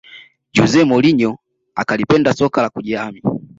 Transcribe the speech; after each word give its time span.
Jose 0.57 0.79
Mourinho 0.89 1.31
akalipenda 1.81 2.29
soka 2.39 2.59
la 2.63 2.69
kujihami 2.73 3.21